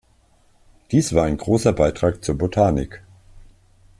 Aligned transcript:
Dies 0.89 1.13
war 1.13 1.25
ein 1.25 1.37
großer 1.37 1.73
Beitrag 1.73 2.23
zur 2.25 2.35
Botanik. 2.35 3.03